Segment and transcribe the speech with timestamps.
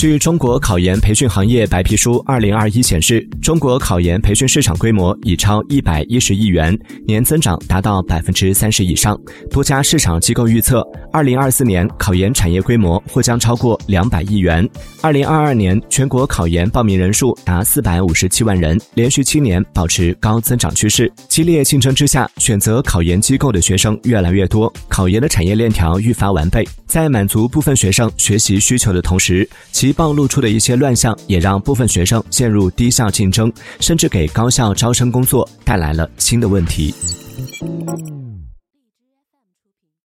[0.00, 6.74] 据中国考研培训行业白皮书二零二一显示，中国考研培训市场规模已超一百一十亿元，
[7.06, 9.14] 年增长达到百分之三十以上。
[9.50, 10.82] 多家市场机构预测，
[11.12, 14.66] 二零二四年考研产业规模或将超过两百亿元。
[15.02, 21.12] 二零二二年全国考研报名人数达四百五十七万人，连续七年保持高增长趋势。
[21.28, 26.66] 激烈竞争之下，选择考研机构的学生越来越多，考研的产业链条愈发完备。
[26.86, 36.94] 在满足部分学生学习需求的同时，其暴露出的一些乱象，也让部分学生陷入低效竞争，甚至给高校招生工作带来了新的问题。